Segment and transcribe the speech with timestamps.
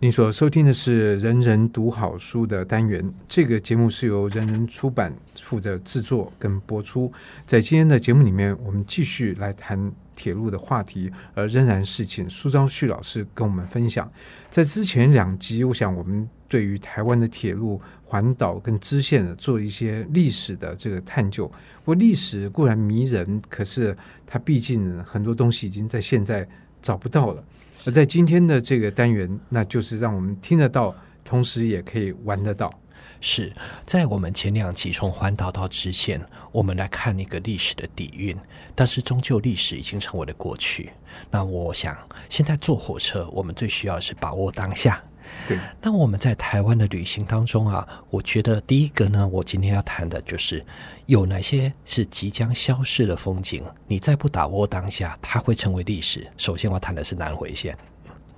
[0.00, 7.12] 您所收听的是《人人读好书》的单元，这个节目是由人人出版负责制作跟播出。
[7.44, 14.08] 在今天的节目里面，我们继续来谈铁路的话题，而仍然是请苏昭旭老师跟我们分享。
[14.48, 21.44] 在之前两集，我想我们对于台湾的铁路环岛跟支线做一些历史的这个探究。
[21.84, 26.48] 不过历史固然迷人，可是它毕竟很多东西已经在现在
[26.82, 27.44] 找不到了。
[27.86, 32.72] 而在今天的这个单元，那就是让我们听得到，同时也可以玩得到。
[33.20, 33.52] 是
[33.84, 38.36] 在我们前两集从环岛到直线，我们来看那个历史的底蕴，
[38.76, 40.90] 但是终究历史已经成为了过去。
[41.28, 41.96] 那我想，
[42.28, 45.02] 现在坐火车，我们最需要是把握当下。
[45.46, 50.64] 对，那我们在台湾的旅行当中啊，我觉得第一个呢，我今天要谈的就是
[51.06, 56.26] 有哪些是即将消失的风景，你再不把握当下，它会成为历史。
[56.36, 57.76] 首先，我谈的是南回线。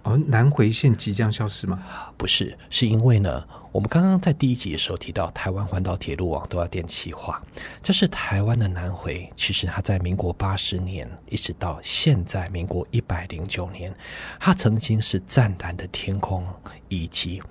[0.03, 1.83] 哦，南回线即将消失吗？
[2.17, 7.43] 不是，是因为呢，我们刚刚在第一集的时候提到，台湾环岛铁路网都要电气化。
[7.83, 13.95] 这是台湾的南回，其实它在民国八十年一直到现在民国一百零九年，
[14.39, 16.47] 它曾经是湛蓝的天空
[16.89, 17.43] 以及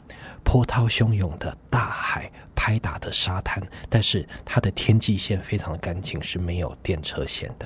[0.44, 2.32] 波涛汹涌的大海。
[2.62, 7.66] 拍打的沙滩，但是它的天际线非常的干净，是没有电车线的。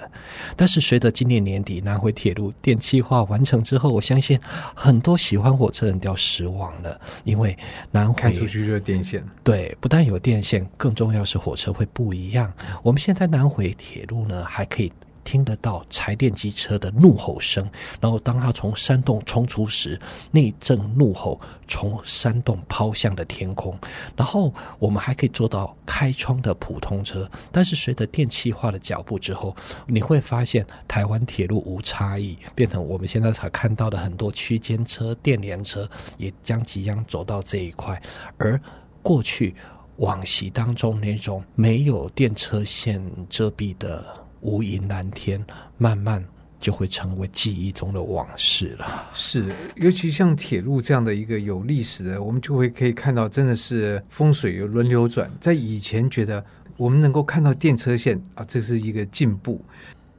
[0.56, 4.40] 但是随着今年年底南回铁路电气化完成之后，我相信
[4.76, 7.58] 很多喜欢火车人都要失望了，因为
[7.90, 9.26] 南回开出去就是电线。
[9.44, 12.54] 对，不但有电线，更重要是火车会不一样。
[12.84, 14.94] 我们现在南回铁路呢，还可以。
[15.24, 20.00] 听得到柴电机车的怒吼声，然后当它从山洞冲出时，
[20.32, 23.78] 那一阵怒吼从山洞抛向了天空。
[24.16, 29.56] 然后我们还可以坐到开窗的普通车，但是随着电气化的脚步之后，
[29.88, 38.02] 你会发现台湾铁路无差异，变成我们现在才看到的很多区间车、电联车也将即将走到这一块。
[38.38, 38.60] 而
[39.02, 39.56] 过去
[39.98, 44.23] 往昔当中那种没有电车线遮蔽的。
[44.44, 45.44] 无垠蓝天，
[45.78, 46.24] 慢慢
[46.60, 49.10] 就会成为记忆中的往事了。
[49.14, 55.32] 是，尤其像铁路这样的一个有历史的，我们就会可以看到，真的是风水有轮流转。
[55.40, 56.44] 在以前，觉得
[56.76, 59.64] 我们能够看到电车线啊，这是一个进步。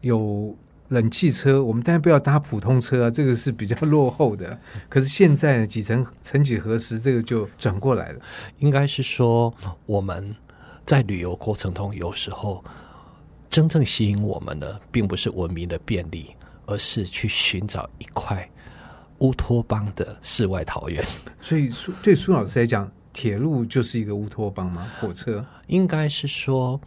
[0.01, 0.57] 有
[0.89, 4.59] 冷气车，我们当然不要搭普通车啊，这个是比较落后的。
[4.89, 8.21] 可是现在呢，几曾曾几何时，这个就转过来了。
[8.59, 9.53] 应该是说，
[9.87, 10.35] 我们
[10.87, 12.65] 在旅游过程中，有时候。
[13.55, 16.35] 真正吸引我们的，并不是文明的便利，
[16.67, 18.51] 而是去寻找一块
[19.19, 21.07] 乌托邦的世外桃源。
[21.41, 24.91] 所以，苏对苏老师来讲，铁路就是一个乌托邦吗？
[25.01, 26.81] 火车应该是说，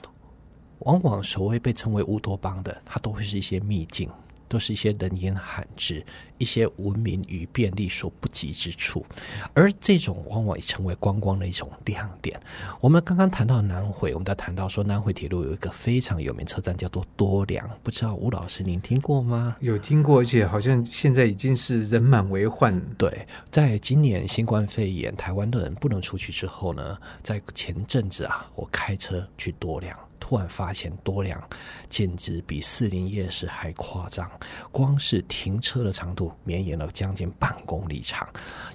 [0.79, 4.09] 往往所谓被称为乌托邦的，它都会是一些秘境。
[4.47, 6.05] 都是一些人烟罕至、
[6.37, 9.05] 一些文明与便利所不及之处，
[9.53, 12.39] 而这种往往也成为观光的一种亮点。
[12.79, 19.55] 我们刚刚谈到南回，我们在谈到说南回铁路有一个非常有名车站叫做多良，不知道吴老师您听过吗？
[19.59, 22.79] 有听过，而且好像现在已经是人满为患。
[22.97, 29.97] 对，在今年新冠肺炎，台湾的人不能出去之后呢，在前阵子啊，我开车去多良。
[30.19, 31.41] 突然发现多良
[31.89, 34.29] 简直比士林夜市还夸张，
[34.71, 38.27] 光是停车的长度绵延了将近半公里长。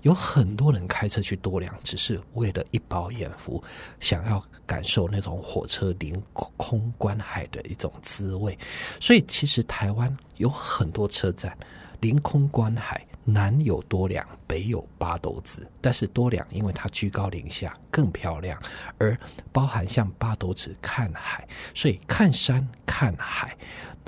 [0.03, 3.63] 有很多人开车去多良，只是为了一饱眼福，
[4.01, 8.59] 想要感受那种火车临空观海的一种滋味。
[9.01, 11.57] 所以，其实台湾有很多车站
[12.01, 13.07] 临空观海。
[13.25, 18.61] 南有多良，北有八斗子，但是多良因为它居高临下更漂亮，
[18.99, 19.17] 而
[19.53, 23.57] 包含像八斗子看海，所以看山看海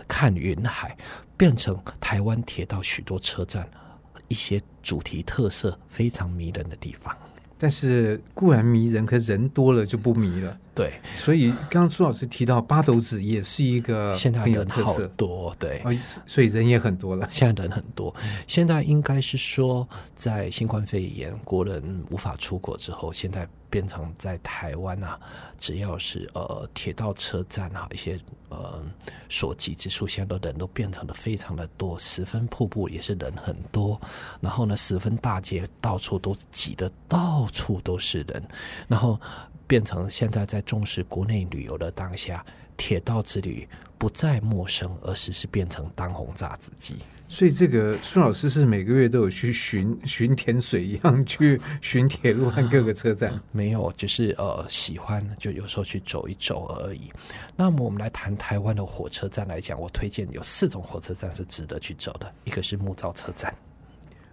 [0.09, 0.97] 看云海，
[1.37, 3.69] 变成台湾铁道许多车站
[4.27, 7.17] 一些主题特色非常迷人的地方。
[7.59, 10.57] 但是固然迷人，可是人多了就不迷了。
[10.75, 15.81] 对，所以刚刚朱老师提到八斗子也是一个很有特色，多对，
[16.27, 17.25] 所以人也很多了。
[17.31, 18.13] 现在人很多，
[18.49, 25.19] 现在应该是说，在新冠肺炎国人无法出国之后，现在变成在台湾啊，
[25.59, 28.17] 只要是呃铁道车站啊，一些
[28.51, 28.81] 呃
[29.29, 31.99] 所及之处，现在的人都变成了非常的多。
[31.99, 34.01] 十分瀑布也是人很多，
[34.41, 38.41] 然后呢，十分大街到处都挤得到处都是人，
[38.87, 39.19] 然后。
[39.67, 42.45] 变成现在在重视国内旅游的当下，
[42.77, 43.69] 铁道之旅
[43.99, 46.97] 不再陌生，而是是变成当红炸子鸡。
[47.27, 53.41] 所以，这个孙老师是每个月都有去巡 巡田水一样去巡铁路和各个车站？
[53.51, 57.11] 没有，就是呃喜欢，就有时候去走一走而已。
[57.57, 62.33] 那么，我们来谈台湾的火车站来讲，我推荐有四种火车站是值得去走的。
[62.45, 63.53] 一个是木造车站，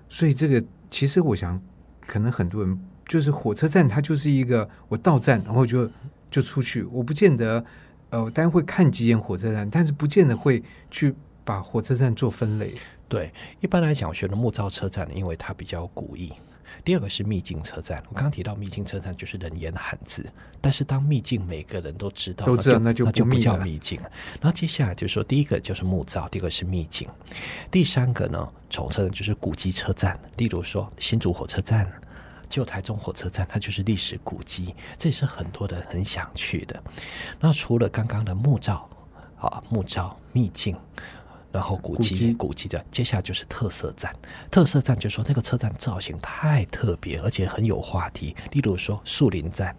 [0.09, 1.61] 所以这个其实我想。
[2.07, 5.89] 可能很多人就是火车站，它就是一个我到站然后就
[6.29, 7.63] 就出去，我不见得
[8.11, 10.61] 呃，当然会看几眼火车站，但是不见得会
[10.91, 11.13] 去
[11.43, 12.75] 把火车站做分类。
[13.09, 16.31] 对，一般来讲，我觉得木造车站，因为它比较古意。
[16.85, 20.25] 第二个是秘境车站，我刚刚提到秘境车站就是人烟罕至，
[20.61, 23.99] 但是当秘境每个人都知道，都知道那就，那就不叫秘境。
[24.41, 27.07] 然后接下来就是说，第一个就是木造，第二个是秘境，
[27.69, 31.91] 第三个呢，从车站就是古迹车站，例如说新竹火车站、
[32.51, 36.83] 旧台中火车站，它就是历史古迹，这也是很多人很想去的。
[37.39, 38.87] 那除了刚刚的木造
[39.39, 40.77] 啊，木造秘境。
[41.53, 44.15] 然后古迹，古迹站，接下来就是特色站。
[44.49, 48.33] 特色站就是说那个车站造型太特别，而且很有话题。
[48.51, 49.75] 例如说树林站，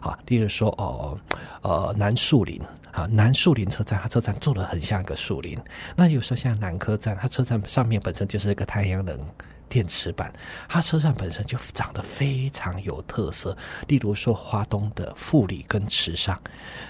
[0.00, 1.18] 啊，例如说哦，
[1.62, 2.62] 呃，南树林
[2.92, 5.58] 啊，南树林车站，它车站做的很像一个树林。
[5.96, 9.18] 那有时候像南科站，它车站上面本身就是一个太阳能
[9.68, 10.32] 电池板，
[10.68, 13.56] 它车站本身就长得非常有特色。
[13.88, 16.40] 例如说花东的富里跟池上，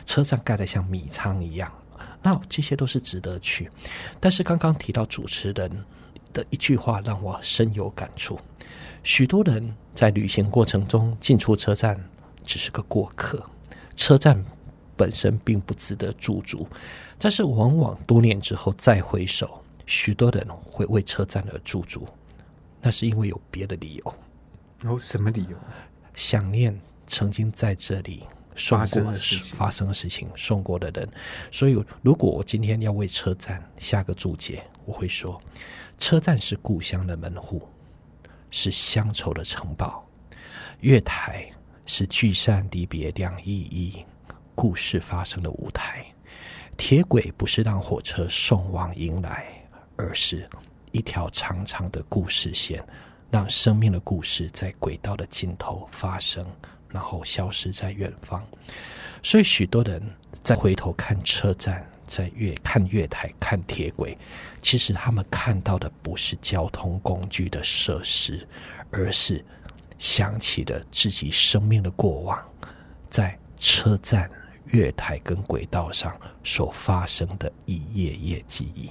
[0.05, 1.73] 车站盖得像米仓一样。
[2.23, 3.71] 那这些都是值得去，
[4.19, 5.85] 但是刚刚提到主持人
[6.33, 8.39] 的一句话让我深有感触。
[9.05, 11.97] 许多人在旅行过程中进出车站
[12.45, 13.41] 只是个过客，
[13.95, 14.45] 车站
[14.97, 16.67] 本身并不值得驻足。
[17.17, 22.09] 但是往往多年之后再回首，许多人会为车站而驻足，
[22.87, 24.15] 那是因为有别的理由。
[24.85, 25.59] 哦，什么理由？
[26.15, 28.23] 想念曾经在这里。
[28.55, 31.09] 送过发生的事情，发生的事情，送过的人。
[31.51, 35.43] 所以，如果我今天要为车站下个注解，我会说：
[35.99, 37.69] 车站是故乡的门户，
[38.51, 40.01] 是乡愁的城堡；
[40.79, 41.45] 月台
[41.87, 44.05] 是聚散离别两依依
[44.55, 46.05] 故事发生的舞台；
[46.77, 50.49] 铁轨不是让火车送往迎来，而是
[50.97, 52.83] 一条长长的故事线，
[53.31, 56.47] 让生命的故事在轨道的尽头发生。
[56.89, 58.43] 然后消失在远方，
[59.23, 60.01] 所以许多人
[60.43, 64.17] 再回头看车站，在月看月台、看铁轨，
[64.63, 68.49] 其实他们看到的不是交通工具的设施，
[68.91, 69.45] 而是
[69.99, 72.43] 想起了自己生命的过往，
[73.11, 74.31] 在车站、
[74.67, 78.91] 月台跟轨道上所发生的一页页记忆。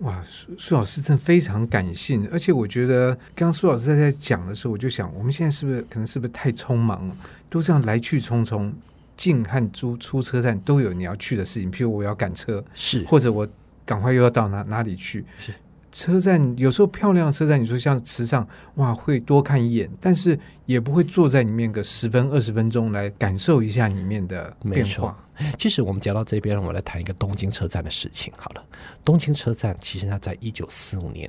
[0.00, 7.16] 哇，苏苏老师真的非常感性，而且我觉得刚刚苏老师在在讲的时候，我就想，我们现在是不是可能是不是太匆忙了？
[7.48, 8.72] 都这样来去匆匆，
[9.16, 13.46] 进和出出车站都有你要去的事情，譬如我要赶车，是或者我
[13.84, 15.52] 赶快又要到哪哪里去，是。
[15.92, 18.46] 车站有时候漂亮的车站，你说像池上，
[18.76, 25.18] 哇，会多看一眼，但是也不会坐在里面个十分二十分钟来感受一下里面的变化。
[25.58, 28.32] 其实我们讲到这边，我们来谈一个东京车站的事情。
[28.36, 28.64] 好了，
[29.04, 31.28] 东京车站其实它在一九四五年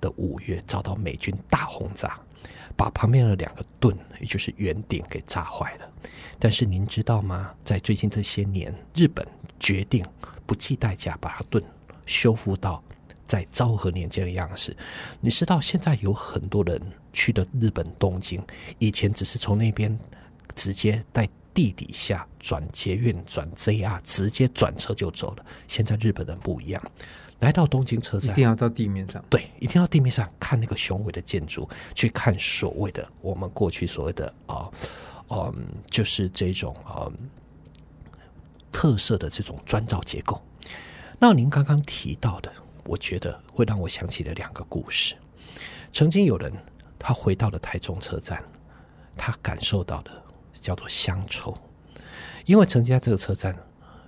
[0.00, 2.18] 的五月遭到美军大轰炸，
[2.76, 5.88] 把旁边的两个盾，也就是圆顶给炸坏了。
[6.38, 7.50] 但是您知道吗？
[7.62, 9.26] 在最近这些年，日本
[9.58, 10.02] 决定
[10.46, 11.62] 不计代价把它盾
[12.06, 12.82] 修复到。
[13.30, 14.76] 在昭和年间的样式，
[15.20, 16.82] 你知道现在有很多人
[17.12, 18.42] 去的日本东京，
[18.80, 19.96] 以前只是从那边
[20.56, 25.46] 直接在地底下转捷运转 JR，直接转车就走了。
[25.68, 26.82] 现在日本人不一样，
[27.38, 34.68] 来到东京车站一定要到地面上，对，一定要地面上看那个雄伟的建筑，去看所谓的我们过去所谓的啊，
[35.28, 37.06] 嗯，就是这种啊
[38.72, 40.42] 特色的这种砖造结构。
[41.20, 42.52] 那您刚刚提到的。
[42.84, 45.14] 我觉得会让我想起了两个故事。
[45.92, 46.52] 曾经有人
[46.98, 48.42] 他回到了台中车站，
[49.16, 50.10] 他感受到的
[50.52, 51.56] 叫做乡愁，
[52.44, 53.56] 因为曾经在这个车站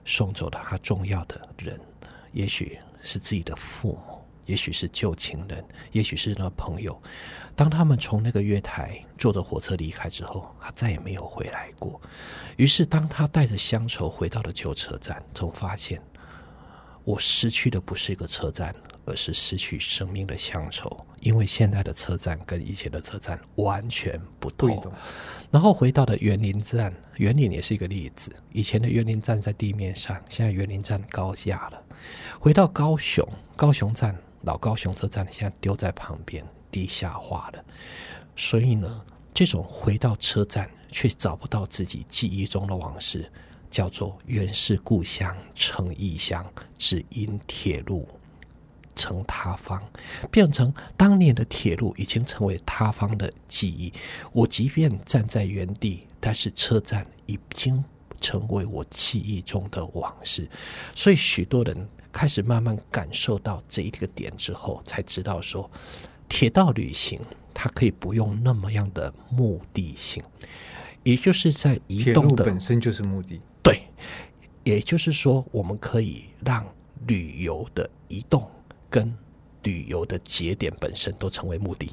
[0.05, 1.81] 送走了他重要的人，
[2.33, 7.01] 也许是自己的父母，也许是旧情人，也许是那朋友。
[7.55, 12.01] 当他们从那个月台坐着火车离开之后，他再也没有回来过。
[12.57, 16.01] 于是，当他带着乡愁回到了旧车站，总发现。
[17.05, 21.05] 我失去的不是一个车站，而是失去生命的乡愁。
[21.21, 24.93] 因为现在的车站跟以前的车站完全不同。
[25.51, 28.35] 然后回到了园林站，园林也是一个例子。
[28.51, 31.83] 以前的园林站在地面上，现在园林站高架了。
[32.41, 37.65] 回到高雄，高雄站老高雄车站现在丢在旁边，地下化了。
[38.35, 43.31] 所以呢，这种回到车站却找不到自己记忆中的往事。
[43.73, 48.07] 叫做原是故乡成异乡，只因铁路
[48.95, 49.83] 成他方，
[50.31, 53.91] 变成当年的铁路已经成为他方的记忆。
[54.31, 57.83] 我即便站在原地，但是车站已经
[58.21, 60.47] 成为我记忆中的往事。
[60.95, 65.69] 所以许多人开始慢慢感受到这一个点之后，才知道说，
[66.29, 67.19] 铁道旅行
[67.55, 70.23] 它可以不用那么样的目的性，
[71.03, 73.41] 也就是在移动的本身就是目的。
[73.63, 73.87] 对，
[74.65, 76.67] 也就是说，我们可以让
[77.07, 78.49] 旅游的移动
[78.91, 79.13] 跟
[79.63, 81.91] 旅游的节点本身都成为目的，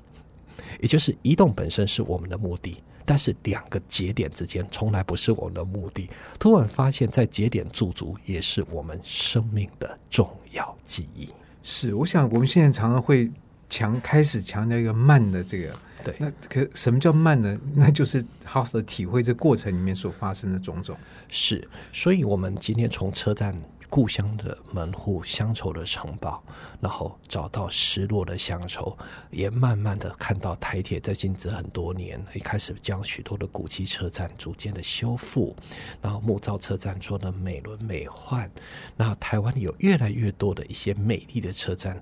[0.81, 2.81] 也就是移动本身是我们的目的。
[3.05, 6.09] 但是两个节点之间从来不是我们的目的。
[6.38, 11.29] 突然发现，在节点驻足也是我们生命的重要记忆。
[11.63, 13.31] 是，我想我们现在常常会
[13.67, 15.75] 强开始强调一个慢的这个。
[16.03, 17.57] 对，那可什么叫慢呢？
[17.75, 20.97] 那就是好好的体会这过程里面所发生的种种。
[21.27, 23.59] 是，所以我们今天从车站。
[23.91, 26.43] 故乡的门户，乡愁的城堡，
[26.79, 28.95] 然后找到失落的乡愁，
[29.31, 35.55] 也慢慢的看到台铁在经这很多年，一开始将许多的古迹车站逐渐的修复，
[36.03, 38.47] 然后木造车站做的美轮美奂，
[38.95, 41.99] 然后台湾有越来越多的一些美丽的车站，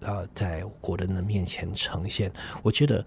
[0.00, 2.30] 呃，在国人的面前呈现，
[2.62, 3.02] 我觉得。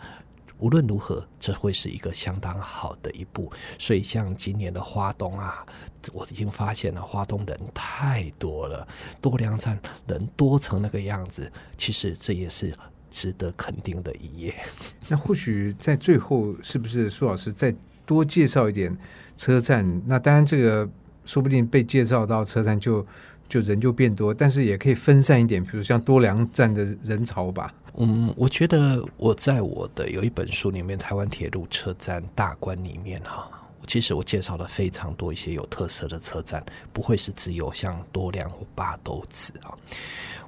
[0.59, 3.51] 无论如何，这会是一个相当好的一步。
[3.77, 5.65] 所以，像今年的花东啊，
[6.13, 8.87] 我已经发现了花东人太多了，
[9.21, 11.51] 多良站人多成那个样子。
[11.75, 12.73] 其实这也是
[13.11, 14.55] 值得肯定的一页。
[15.09, 18.97] 那或许在最后，是不是苏老师再多介绍一点
[19.35, 20.01] 车站？
[20.05, 20.89] 那当然，这个
[21.25, 23.05] 说不定被介绍到车站就
[23.53, 27.71] 就人就变多，但是也可以分散一点，比如像多良站的人潮吧。
[27.97, 33.47] 嗯，我觉得我在我的有一本书里面，《台湾铁路车站大观》里面哈，
[33.85, 39.77] 其实我介绍了非常多一些有特色的车站，不会是只有像多良或八斗子啊。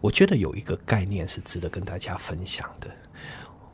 [0.01, 2.89] 我觉得有一个概念是值得跟大家分享的。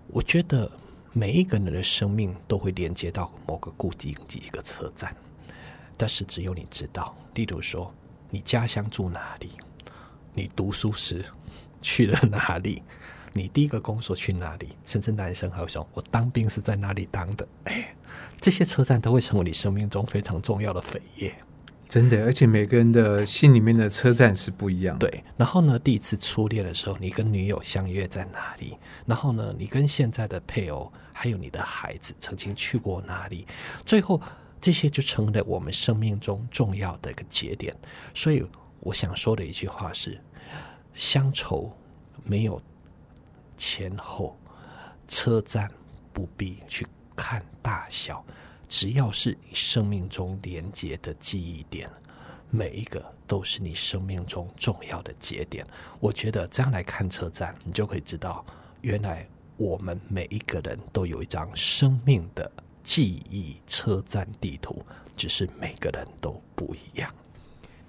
[0.08, 0.70] 我觉得
[1.14, 5.16] 每一个人的生命都会连接到某个固定的一个车站，
[5.96, 7.16] 但是只有你知道。
[7.36, 7.94] 例如说，
[8.32, 9.52] 你家乡住哪里？
[10.34, 11.24] 你读书时
[11.84, 12.82] 去了哪里？
[13.34, 14.70] 你第一个工作去哪里？
[14.86, 17.96] 甚至男生还会说：“我当兵是在哪里当的？”哎，
[18.40, 21.36] 这些车站都会成为你生命中非常重要的扉页。
[21.88, 24.98] 真的，而且每个人的心里面的车站是不一样。
[24.98, 28.78] 对，然后呢，第一次初恋的时候，你跟女友相约在哪里？
[29.06, 33.46] 然后呢，你跟现在的配偶还有你的孩子曾经去过哪里？
[33.86, 34.22] 最后，
[34.62, 37.76] 这些就成了我们生命中重要的一个节点。
[38.14, 38.46] 所以，
[38.80, 40.22] 我想说的一句话是：
[40.94, 41.76] 乡愁
[42.24, 42.62] 没有。
[43.58, 44.36] 前后
[45.08, 45.70] 车站
[46.12, 48.26] 不必去看大小，
[48.68, 51.88] 只要是你生命中连接的记忆点，
[52.50, 55.64] 每一个都是你生命中重要的节点。
[56.00, 58.44] 我觉得这样来看车站，你就可以知道，
[58.82, 59.28] 原来
[59.58, 62.52] 我们每一个人都有一张生命的
[62.84, 64.86] 记忆车站地图，
[65.16, 67.14] 只是每个人都不一样。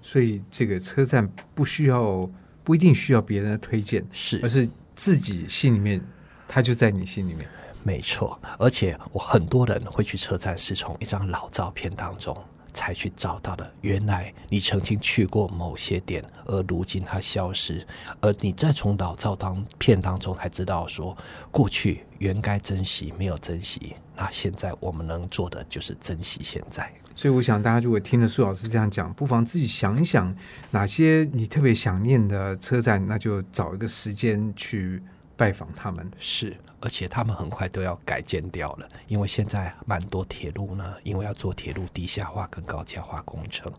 [0.01, 2.29] 所以这个车站不需要，
[2.63, 4.69] 不一定需要别人的推荐，是，而是。
[4.95, 5.99] 自己心里面，
[6.47, 7.49] 他就在你心里面，
[7.81, 8.39] 没错。
[8.59, 12.37] 而且我很多人会去车站，是从一张老照片当中
[12.73, 13.73] 才去找到的。
[13.81, 17.85] 原来你曾经去过某些点，而如今它消失，
[18.19, 21.15] 而你再从老照当片当中才知道说，
[21.51, 23.95] 过去原该珍惜没有珍惜。
[24.15, 26.91] 那现在我们能做的就是珍惜现在。
[27.15, 30.35] 所以我想，大家如果听了苏老师这样讲，不妨自己想一想，
[30.71, 35.01] 哪些你特别想念的车站，那就找一个时间去
[35.43, 36.09] 拜访他们。
[36.17, 43.71] 是，而且他们很快都要改建掉了，因为现在蛮多铁路呢，因为要做铁路地下化跟高架化工程，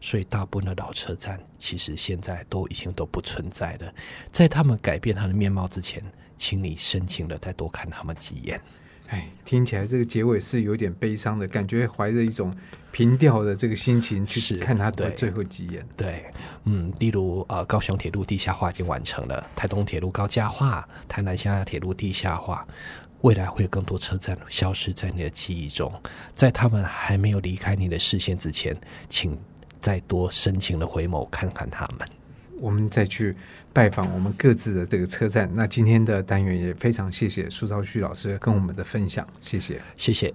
[0.00, 3.92] 所以大部分的老车站其实现在都已经都不存在了。
[4.30, 6.02] 在他们改变他的面貌之前，
[6.36, 8.60] 请你深情的再多看他们几眼。
[9.10, 12.54] 哎，听起来这个结尾是有点悲伤的感觉，怀着一种
[12.92, 15.84] 平调的这个心情去看他的最后几眼。
[15.96, 16.24] 对，
[16.64, 22.64] 嗯，例如呃，高雄铁路地下化已经完成了，台东铁路高架化，台南乡下铁路地下化，
[23.22, 25.92] 未来会有更多车站消失在你的记忆中，
[26.32, 28.76] 在他们还没有离开你的视线之前，
[29.08, 29.36] 请
[29.80, 32.08] 再多深情的回眸看看他们。
[32.60, 33.34] 我们再去
[33.72, 35.50] 拜访我们各自的这个车站。
[35.54, 40.32] 那今天的单元也非常谢谢苏昭旭老师跟我们的分享，谢谢，谢谢。